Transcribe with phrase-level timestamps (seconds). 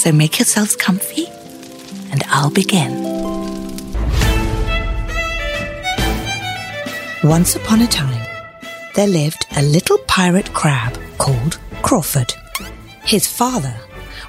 [0.00, 1.26] So make yourselves comfy,
[2.10, 3.04] and I'll begin.
[7.22, 8.26] Once upon a time,
[8.94, 12.32] there lived a little pirate crab called Crawford.
[13.04, 13.76] His father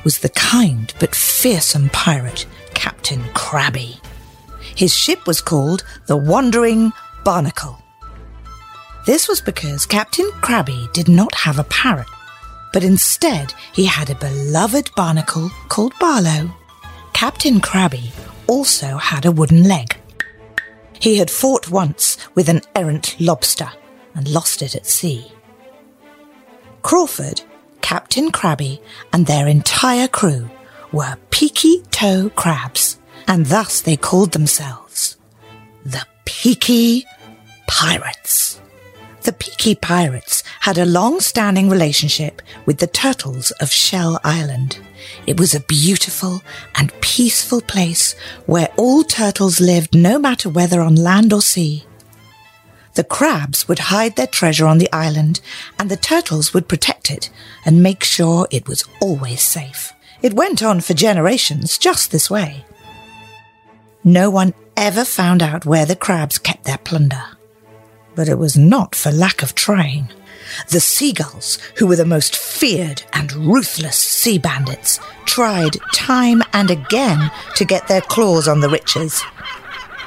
[0.04, 3.98] was the kind but fearsome pirate, Captain Crabby.
[4.76, 6.92] His ship was called the Wandering
[7.24, 7.82] Barnacle.
[9.06, 12.10] This was because Captain Crabby did not have a parrot,
[12.74, 16.52] but instead he had a beloved barnacle called Barlow.
[17.14, 18.12] Captain Crabby
[18.48, 19.98] also had a wooden leg.
[21.00, 23.72] He had fought once with an errant lobster
[24.14, 25.32] and lost it at sea.
[26.82, 27.42] Crawford,
[27.82, 30.50] Captain Crabby, and their entire crew
[30.92, 35.18] were peaky toe crabs, and thus they called themselves
[35.84, 37.06] the Peaky
[37.68, 38.61] Pirates.
[39.24, 44.80] The Peaky Pirates had a long-standing relationship with the turtles of Shell Island.
[45.28, 46.42] It was a beautiful
[46.74, 48.16] and peaceful place
[48.48, 51.86] where all turtles lived no matter whether on land or sea.
[52.96, 55.40] The crabs would hide their treasure on the island
[55.78, 57.30] and the turtles would protect it
[57.64, 59.94] and make sure it was always safe.
[60.24, 62.66] It went on for generations just this way.
[64.04, 67.38] No one ever found out where the crabs kept their plunder
[68.16, 70.08] but it was not for lack of trying.
[70.70, 77.32] The seagulls, who were the most feared and ruthless sea bandits, tried time and again
[77.56, 79.24] to get their claws on the riches.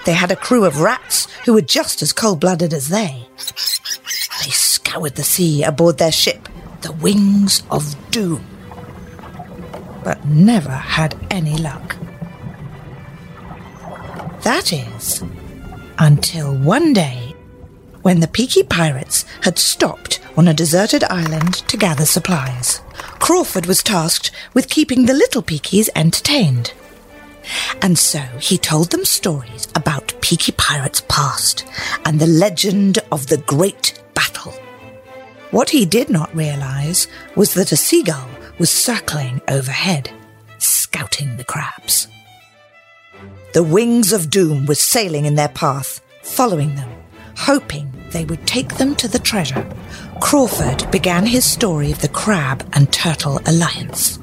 [0.04, 3.26] They had a crew of rats who were just as cold blooded as they.
[4.42, 6.48] They scoured the sea aboard their ship,
[6.82, 8.44] the Wings of Doom,
[10.02, 11.96] but never had any luck.
[14.42, 15.24] That is,
[15.98, 17.23] until one day
[18.04, 22.82] when the Peaky Pirates had stopped on a deserted island to gather supplies.
[23.18, 26.74] Crawford was tasked with keeping the little Peakies entertained.
[27.80, 31.64] And so he told them stories about Peaky Pirates' past
[32.04, 34.52] and the legend of the Great Battle.
[35.50, 38.28] What he did not realize was that a seagull
[38.58, 40.10] was circling overhead,
[40.58, 42.06] scouting the crabs.
[43.54, 46.93] The wings of doom were sailing in their path, following them
[47.36, 49.68] hoping they would take them to the treasure,
[50.20, 54.18] Crawford began his story of the crab and turtle alliance.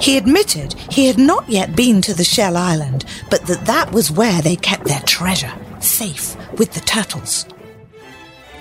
[0.00, 4.10] He admitted he had not yet been to the Shell Island, but that that was
[4.10, 7.46] where they kept their treasure, safe with the turtles.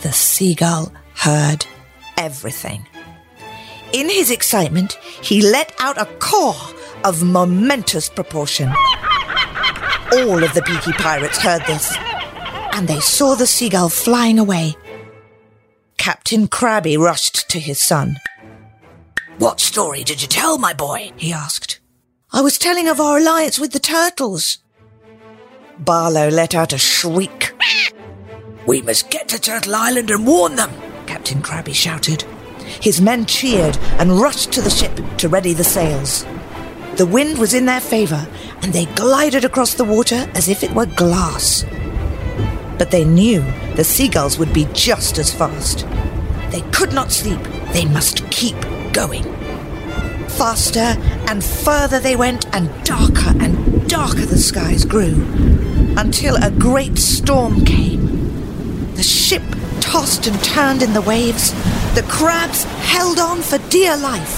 [0.01, 1.65] The seagull heard
[2.17, 2.85] everything.
[3.93, 6.71] In his excitement, he let out a caw
[7.03, 8.69] of momentous proportion.
[10.13, 11.95] All of the Peaky Pirates heard this
[12.73, 14.75] and they saw the seagull flying away.
[15.97, 18.17] Captain Crabby rushed to his son.
[19.37, 21.11] What story did you tell, my boy?
[21.15, 21.79] he asked.
[22.31, 24.59] I was telling of our alliance with the turtles.
[25.77, 27.53] Barlow let out a shriek.
[28.65, 30.71] We must get to Turtle Island and warn them,
[31.07, 32.23] Captain Crabby shouted.
[32.81, 36.25] His men cheered and rushed to the ship to ready the sails.
[36.95, 38.27] The wind was in their favour,
[38.61, 41.65] and they glided across the water as if it were glass
[42.81, 43.41] but they knew
[43.75, 45.87] the seagulls would be just as fast.
[46.49, 47.39] They could not sleep,
[47.73, 48.55] they must keep
[48.91, 49.21] going.
[50.27, 50.97] Faster
[51.29, 55.13] and further they went, and darker and darker the skies grew,
[55.95, 58.95] until a great storm came.
[58.95, 59.43] The ship
[59.79, 61.51] tossed and turned in the waves.
[61.93, 64.37] The crabs held on for dear life.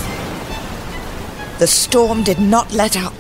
[1.60, 3.18] The storm did not let up.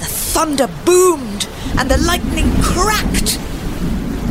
[0.00, 1.46] The thunder boomed
[1.78, 3.38] and the lightning cracked.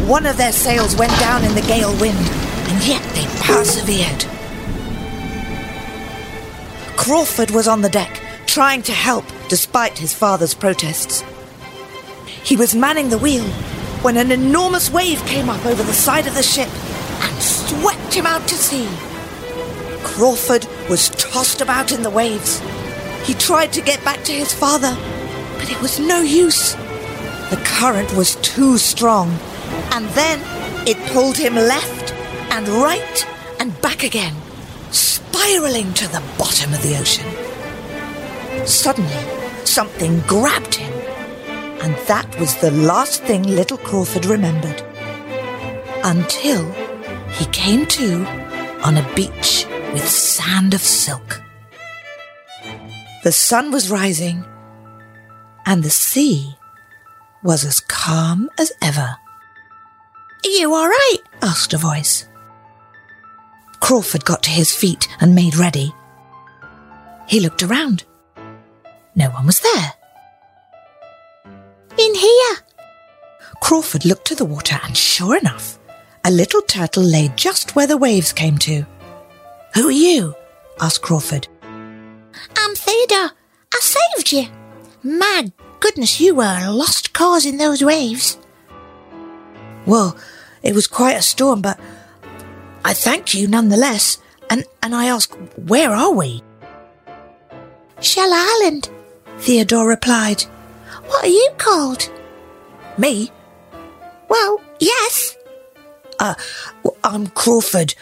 [0.07, 4.25] One of their sails went down in the gale wind, and yet they persevered.
[6.97, 11.23] Crawford was on the deck, trying to help despite his father's protests.
[12.43, 13.45] He was manning the wheel
[14.01, 16.69] when an enormous wave came up over the side of the ship
[17.21, 18.89] and swept him out to sea.
[20.03, 22.59] Crawford was tossed about in the waves.
[23.23, 24.97] He tried to get back to his father,
[25.57, 26.73] but it was no use.
[27.49, 29.39] The current was too strong
[29.91, 30.39] and then
[30.87, 32.13] it pulled him left
[32.51, 33.25] and right
[33.59, 34.35] and back again,
[34.91, 37.25] spiraling to the bottom of the ocean.
[38.65, 40.93] Suddenly, something grabbed him,
[41.81, 44.81] and that was the last thing little Crawford remembered.
[46.03, 46.71] Until
[47.31, 48.25] he came to
[48.83, 51.41] on a beach with sand of silk.
[53.23, 54.43] The sun was rising,
[55.65, 56.55] and the sea
[57.43, 59.17] was as calm as ever.
[60.45, 61.17] Are you all right?
[61.41, 62.27] asked a voice.
[63.79, 65.93] Crawford got to his feet and made ready.
[67.27, 68.03] He looked around.
[69.15, 69.93] No one was there.
[71.97, 72.57] In here.
[73.61, 75.77] Crawford looked to the water, and sure enough,
[76.25, 78.85] a little turtle lay just where the waves came to.
[79.75, 80.35] Who are you?
[80.79, 81.47] asked Crawford.
[81.63, 83.31] I'm Theodore.
[83.73, 84.47] I saved you.
[85.03, 88.37] My goodness, you were a lost cause in those waves.
[89.85, 90.15] Well,
[90.63, 91.79] it was quite a storm, but
[92.85, 94.17] I thank you nonetheless.
[94.49, 96.43] And, and I ask, where are we?
[98.01, 98.89] Shell Island,
[99.39, 100.43] Theodore replied.
[101.05, 102.09] What are you called?
[102.97, 103.31] Me?
[104.27, 105.37] Well, yes.
[106.19, 106.35] Uh,
[107.03, 107.95] I'm Crawford.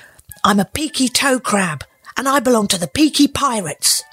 [0.43, 1.83] I'm a peaky toe crab,
[2.17, 4.03] and I belong to the Peaky Pirates.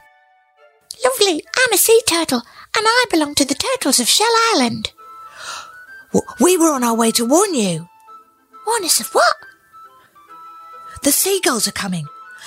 [1.04, 1.42] Lovely.
[1.56, 2.42] I'm a sea turtle,
[2.76, 4.92] and I belong to the turtles of Shell Island.
[6.40, 7.88] We were on our way to warn you.
[8.66, 9.36] Warn us of what?
[11.02, 12.06] The seagulls are coming.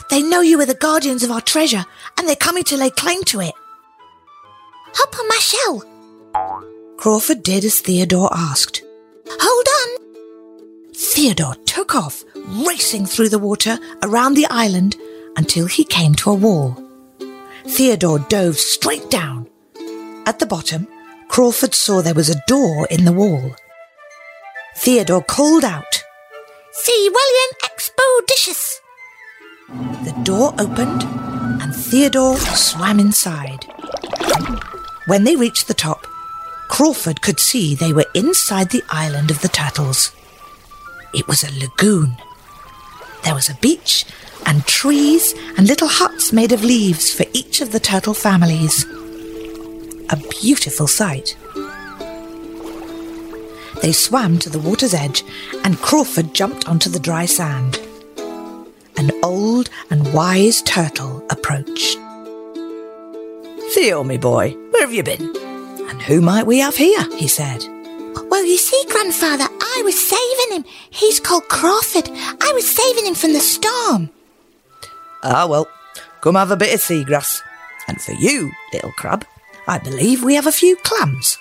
[0.10, 1.86] They know you are the guardians of our treasure,
[2.18, 3.54] and they're coming to lay claim to it.
[4.94, 6.96] Hop on my shell.
[6.98, 8.84] Crawford did as Theodore asked.
[9.28, 10.94] Hold on.
[10.94, 14.96] Theodore took off, racing through the water around the island
[15.38, 16.78] until he came to a wall.
[17.66, 19.48] Theodore dove straight down.
[20.26, 20.88] At the bottom,
[21.30, 23.56] Crawford saw there was a door in the wall.
[24.76, 26.04] Theodore called out,
[26.72, 28.82] See William Expeditious!
[30.04, 31.04] The door opened
[31.62, 33.66] and Theodore swam inside.
[35.06, 36.08] When they reached the top,
[36.68, 40.12] Crawford could see they were inside the island of the turtles.
[41.14, 42.18] It was a lagoon.
[43.24, 44.06] There was a beach
[44.46, 48.86] and trees and little huts made of leaves for each of the turtle families.
[50.12, 51.38] A beautiful sight.
[53.82, 55.24] They swam to the water's edge,
[55.64, 57.80] and Crawford jumped onto the dry sand.
[58.98, 61.98] An old and wise turtle approached.
[63.74, 65.36] Theo, me boy, where have you been?
[65.90, 67.04] And who might we have here?
[67.16, 67.64] he said.
[68.30, 70.66] Well, you see, Grandfather, I was saving him.
[70.90, 72.10] He's called Crawford.
[72.12, 74.10] I was saving him from the storm.
[75.24, 75.68] Ah, well,
[76.22, 77.42] come have a bit of seagrass.
[77.88, 79.26] And for you, little crab,
[79.70, 81.38] I believe we have a few clams.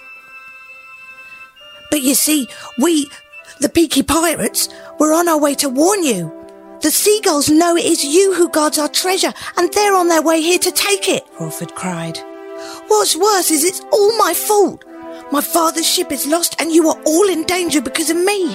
[1.90, 2.46] But you see,
[2.78, 3.10] we,
[3.58, 4.68] the Peaky Pirates,
[5.00, 6.30] were on our way to warn you.
[6.82, 10.42] The seagulls know it is you who guards our treasure, and they're on their way
[10.42, 12.18] here to take it, Crawford cried.
[12.88, 14.84] What's worse is it's all my fault.
[15.32, 18.54] My father's ship is lost, and you are all in danger because of me.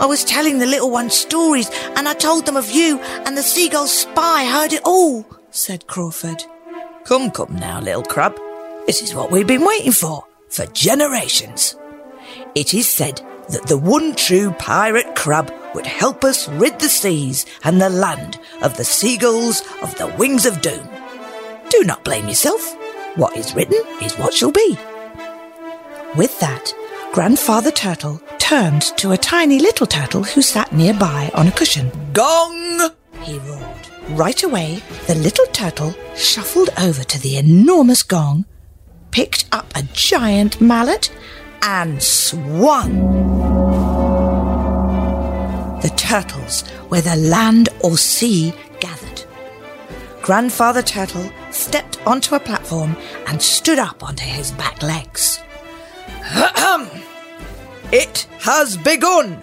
[0.00, 3.42] I was telling the little ones stories, and I told them of you, and the
[3.42, 6.42] seagull spy heard it all, said Crawford.
[7.04, 8.40] Come, come now, little crab.
[8.86, 11.74] This is what we've been waiting for, for generations.
[12.54, 17.46] It is said that the one true pirate crab would help us rid the seas
[17.64, 20.86] and the land of the seagulls of the wings of doom.
[21.70, 22.76] Do not blame yourself.
[23.16, 24.78] What is written is what shall be.
[26.14, 26.74] With that,
[27.12, 31.90] Grandfather Turtle turned to a tiny little turtle who sat nearby on a cushion.
[32.12, 32.90] Gong!
[33.22, 33.88] he roared.
[34.10, 38.44] Right away, the little turtle shuffled over to the enormous gong,
[39.14, 41.08] picked up a giant mallet,
[41.62, 42.92] and swung.
[45.82, 49.24] The turtles, whether land or sea, gathered.
[50.20, 52.96] Grandfather Turtle stepped onto a platform
[53.28, 55.40] and stood up onto his back legs.
[57.92, 59.40] It has begun!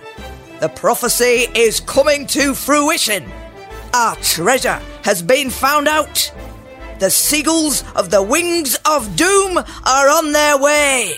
[0.59, 3.23] The prophecy is coming to fruition!
[3.93, 6.33] Our treasure has been found out!
[7.01, 11.15] The seagulls of the wings of doom are on their way!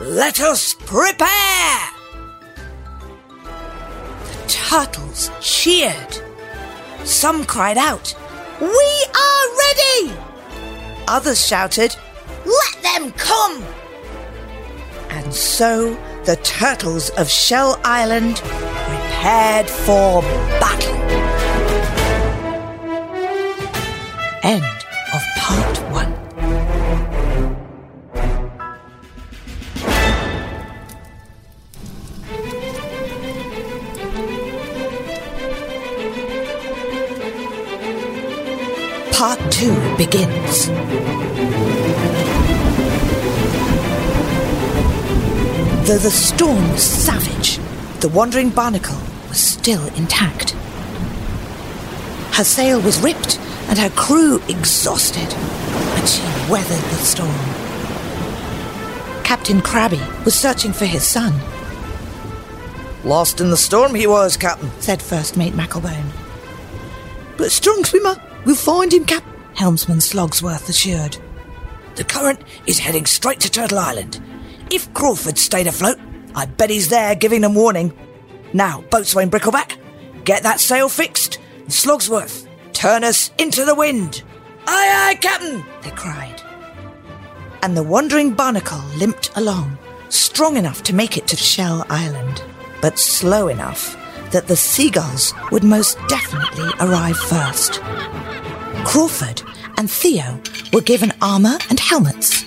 [0.00, 1.80] Let us prepare!
[3.36, 6.16] The turtles cheered.
[7.04, 8.14] Some cried out,
[8.58, 10.18] We are ready!
[11.08, 11.94] Others shouted,
[12.46, 13.62] Let them come!
[15.10, 15.92] And so
[16.24, 20.22] the turtles of Shell Island prepared for
[20.58, 20.94] battle.
[24.42, 24.77] End
[40.10, 40.66] begins.
[45.86, 47.58] Though the storm was savage,
[48.00, 48.98] the wandering barnacle
[49.28, 50.50] was still intact.
[52.34, 53.38] Her sail was ripped
[53.68, 57.34] and her crew exhausted, but she weathered the storm.
[59.24, 61.34] Captain Crabby was searching for his son.
[63.04, 66.12] Lost in the storm he was, Captain, said First Mate Macklebone.
[67.36, 69.22] But strong swimmer, we'll find him, Cap.
[69.58, 71.18] Helmsman Slogsworth assured.
[71.96, 74.22] The current is heading straight to Turtle Island.
[74.70, 75.98] If Crawford stayed afloat,
[76.36, 77.92] I bet he's there giving them warning.
[78.52, 79.76] Now, Boatswain Brickleback,
[80.22, 81.40] get that sail fixed.
[81.66, 84.22] Slogsworth, turn us into the wind.
[84.68, 86.40] Aye, aye, Captain, they cried.
[87.60, 89.76] And the wandering barnacle limped along,
[90.08, 92.44] strong enough to make it to Shell Island,
[92.80, 93.96] but slow enough
[94.30, 97.82] that the seagulls would most definitely arrive first.
[98.88, 99.42] Crawford
[99.76, 100.40] and Theo
[100.72, 102.42] were given armour and helmets,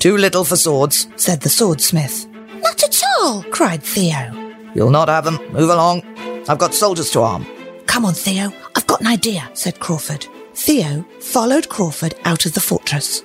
[0.00, 1.06] Too little for swords.
[1.14, 2.26] said the swordsmith.
[2.60, 4.32] Not at all, cried Theo.
[4.74, 5.38] You'll not have them.
[5.52, 6.02] Move along.
[6.48, 7.46] I've got soldiers to arm.
[7.86, 10.26] Come on, Theo, I've got an idea, said Crawford.
[10.54, 13.22] Theo followed Crawford out of the fortress.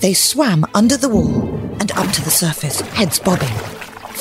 [0.00, 1.42] They swam under the wall
[1.80, 3.56] and up to the surface, heads bobbing.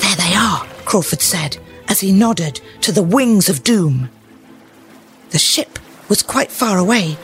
[0.01, 1.57] There they are, Crawford said
[1.89, 4.09] as he nodded to the wings of doom.
[5.31, 5.77] The ship
[6.09, 7.17] was quite far away,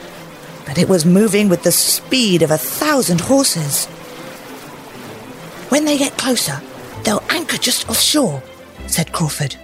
[0.64, 3.86] but it was moving with the speed of a thousand horses.
[5.68, 6.60] When they get closer,
[7.02, 8.42] they'll anchor just offshore,
[8.86, 9.54] said Crawford.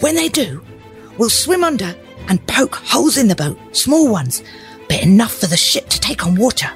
[0.00, 0.62] When they do,
[1.18, 1.96] we'll swim under
[2.28, 4.42] and poke holes in the boat, small ones,
[4.88, 6.70] but enough for the ship to take on water.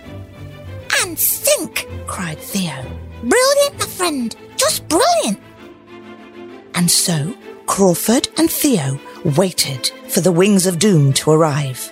[1.03, 2.85] And sink, cried Theo.
[3.23, 5.41] Brilliant, my friend, just brilliant.
[6.75, 7.35] And so
[7.67, 11.91] Crawford and Theo waited for the wings of doom to arrive.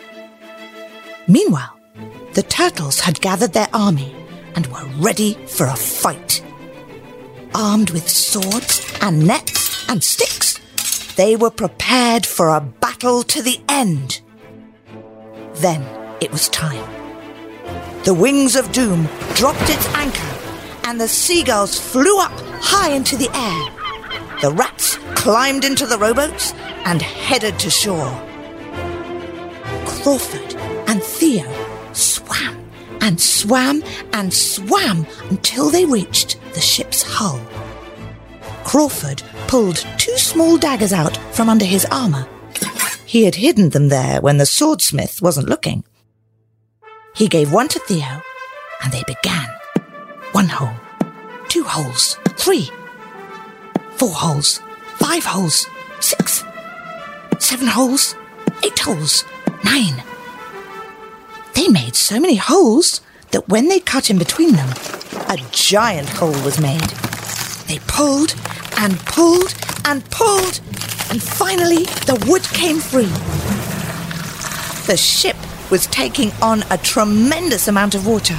[1.26, 1.78] Meanwhile,
[2.34, 4.14] the turtles had gathered their army
[4.54, 6.44] and were ready for a fight.
[7.54, 10.58] Armed with swords and nets and sticks,
[11.14, 14.20] they were prepared for a battle to the end.
[15.54, 15.82] Then
[16.20, 16.88] it was time.
[18.04, 20.38] The wings of doom dropped its anchor,
[20.84, 24.40] and the seagulls flew up high into the air.
[24.40, 26.52] The rats climbed into the rowboats
[26.84, 28.12] and headed to shore.
[29.86, 30.54] Crawford
[30.88, 31.46] and Theo
[31.92, 32.70] swam
[33.00, 37.40] and swam and swam until they reached the ship's hull.
[38.64, 42.26] Crawford pulled two small daggers out from under his armour.
[43.04, 45.84] He had hidden them there when the swordsmith wasn't looking.
[47.14, 48.22] He gave one to Theo,
[48.82, 49.48] and they began.
[50.32, 50.74] One hole,
[51.48, 52.70] two holes, three,
[53.96, 54.62] four holes,
[54.96, 55.66] five holes,
[56.00, 56.42] six,
[57.42, 58.14] seven holes,
[58.64, 59.24] eight holes,
[59.64, 60.00] nine.
[61.56, 63.00] They made so many holes
[63.32, 64.68] that when they cut in between them,
[65.28, 66.88] a giant hole was made.
[67.66, 68.36] They pulled
[68.76, 70.60] and pulled and pulled,
[71.10, 73.10] and finally the wood came free.
[74.86, 75.36] The ship
[75.68, 78.38] was taking on a tremendous amount of water.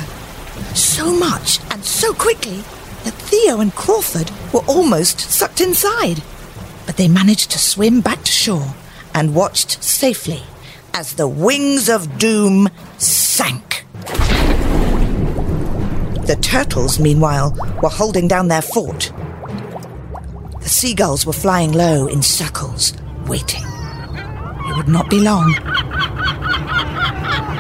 [0.75, 2.63] So much and so quickly
[3.03, 6.24] that Theo and Crawford were almost sucked inside.
[6.86, 8.74] But they managed to swim back to shore
[9.13, 10.43] and watched safely
[10.93, 13.86] as the wings of doom sank.
[16.27, 19.12] The turtles, meanwhile, were holding down their fort.
[20.62, 22.93] The seagulls were flying low in circles,
[23.27, 23.63] waiting.
[23.65, 25.53] It would not be long.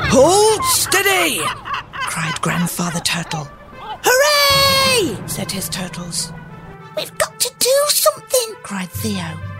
[0.09, 1.41] Hold steady!
[1.93, 3.47] cried Grandfather Turtle.
[4.03, 5.17] Hooray!
[5.27, 6.31] said his turtles.
[6.95, 9.52] We've got to do something, cried Theo.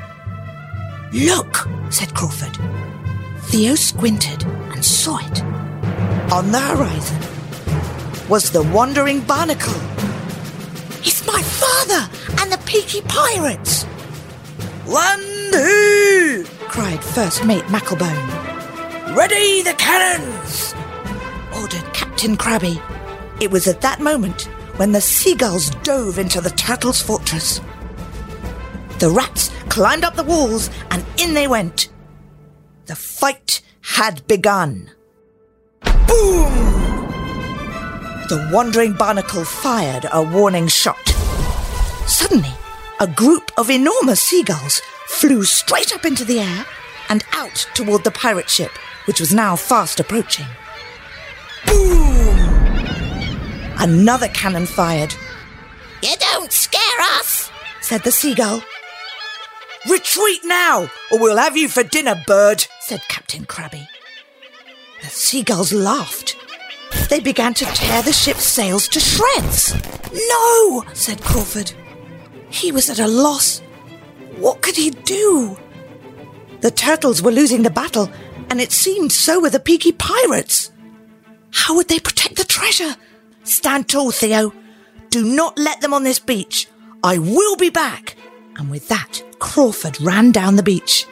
[1.14, 2.58] Look, said Crawford.
[3.44, 4.44] Theo squinted
[4.74, 5.44] and saw it.
[6.34, 7.20] On the horizon
[8.28, 9.76] was the wandering barnacle.
[11.06, 12.10] It's my father
[12.42, 13.86] and the Peaky Pirates!
[14.88, 16.44] Land ho!
[16.68, 19.16] cried First Mate Macklebone.
[19.16, 20.74] Ready the cannons!
[21.56, 22.82] ordered Captain Crabby.
[23.40, 27.62] It was at that moment when the seagulls dove into the turtles' fortress.
[29.00, 31.90] The rats climbed up the walls and in they went.
[32.86, 34.92] The fight had begun.
[35.82, 36.64] Boom!
[38.30, 41.10] The wandering barnacle fired a warning shot.
[42.08, 42.54] Suddenly,
[43.00, 46.66] a group of enormous seagulls flew straight up into the air
[47.10, 48.72] and out toward the pirate ship,
[49.06, 50.48] which was now fast approaching.
[51.66, 52.38] Boom!
[53.78, 55.14] Another cannon fired.
[56.02, 58.62] You don't scare us, said the seagull,
[59.90, 62.66] Retreat now, or we'll have you for dinner, bird!
[62.82, 63.88] said Captain Crabby.
[65.02, 66.38] The seagulls laughed.
[67.10, 69.74] They began to tear the ship's sails to shreds.
[70.14, 71.74] No, said Crawford.
[72.50, 73.60] He was at a loss.
[74.38, 75.58] What could he do?
[76.62, 78.10] The turtles were losing the battle,
[78.50, 80.72] and it seemed so were the Peaky Pirates.
[81.52, 82.96] How would they protect the treasure?
[83.44, 84.54] Stand tall, Theo.
[85.10, 86.68] Do not let them on this beach.
[87.04, 88.16] I will be back.
[88.58, 91.06] And with that, Crawford ran down the beach,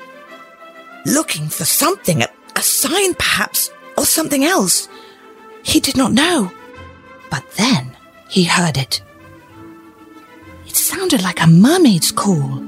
[1.05, 4.87] looking for something, a, a sign perhaps, or something else.
[5.63, 6.51] He did not know.
[7.29, 7.95] But then
[8.29, 9.01] he heard it.
[10.67, 12.63] It sounded like a mermaid's call.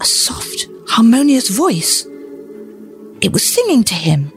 [0.00, 2.06] A soft, harmonious voice.
[3.20, 4.32] It was singing to him.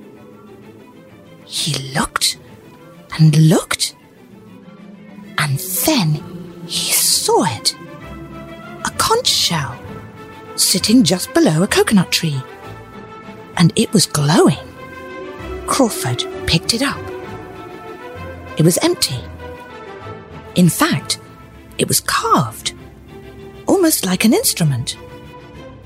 [1.46, 2.38] He looked
[3.18, 3.96] and looked,
[5.38, 7.76] and then he saw it.
[9.10, 9.76] Conch shell
[10.56, 12.40] sitting just below a coconut tree.
[13.58, 14.68] And it was glowing.
[15.66, 17.02] Crawford picked it up.
[18.60, 19.20] It was empty.
[20.54, 21.18] In fact,
[21.80, 22.74] it was carved,
[23.66, 24.96] almost like an instrument.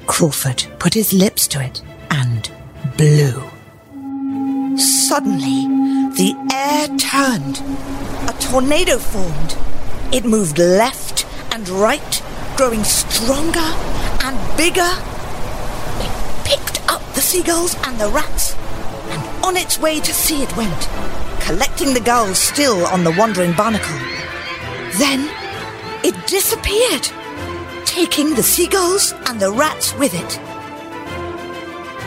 [0.05, 2.51] Crawford put his lips to it and
[2.97, 3.41] blew.
[4.77, 5.61] Suddenly,
[6.17, 7.61] the air turned.
[8.27, 9.55] A tornado formed.
[10.13, 12.21] It moved left and right,
[12.55, 13.69] growing stronger
[14.23, 14.91] and bigger.
[15.99, 18.55] It picked up the seagulls and the rats,
[19.09, 20.89] and on its way to sea it went,
[21.41, 23.97] collecting the gulls still on the wandering barnacle.
[24.97, 25.29] Then
[26.03, 27.09] it disappeared,
[27.85, 30.39] taking the seagulls and the rats with it.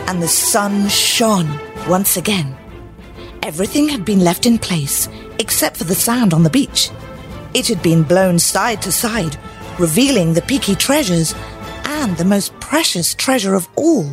[0.09, 2.57] And the sun shone once again.
[3.43, 6.91] Everything had been left in place except for the sand on the beach.
[7.55, 9.37] It had been blown side to side,
[9.79, 11.35] revealing the peaky treasures
[11.85, 14.05] and the most precious treasure of all,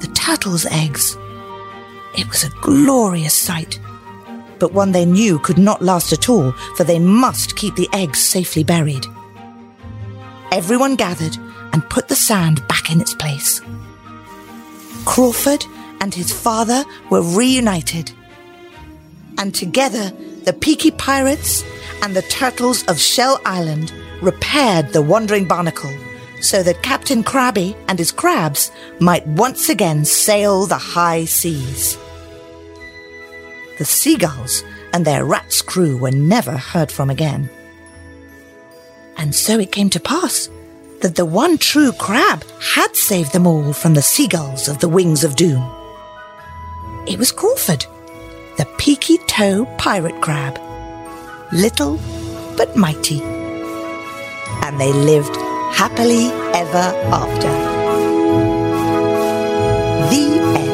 [0.00, 1.16] the turtle's eggs.
[2.16, 3.78] It was a glorious sight,
[4.58, 8.20] but one they knew could not last at all, for they must keep the eggs
[8.20, 9.06] safely buried.
[10.50, 11.36] Everyone gathered
[11.72, 13.60] and put the sand back in its place.
[15.04, 15.64] Crawford
[16.00, 18.12] and his father were reunited.
[19.38, 20.12] And together,
[20.44, 21.64] the Peaky Pirates
[22.02, 25.92] and the turtles of Shell Island repaired the wandering barnacle
[26.40, 31.96] so that Captain Crabby and his crabs might once again sail the high seas.
[33.78, 37.48] The seagulls and their rat's crew were never heard from again.
[39.16, 40.48] And so it came to pass
[41.00, 45.24] that the one true crab had saved them all from the seagulls of the wings
[45.24, 45.62] of doom.
[47.06, 47.84] It was Crawford,
[48.56, 50.60] the peaky toe pirate crab.
[51.52, 51.98] Little
[52.56, 53.41] but mighty.
[54.72, 55.36] And they lived
[55.76, 57.52] happily ever after.
[60.08, 60.24] The
[60.56, 60.72] end.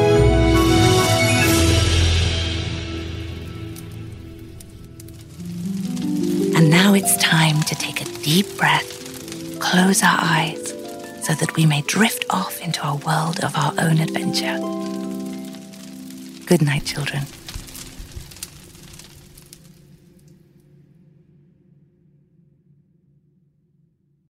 [6.55, 10.69] And now it's time to take a deep breath, close our eyes,
[11.21, 14.57] so that we may drift off into a world of our own adventure.
[16.45, 17.25] Good night, children.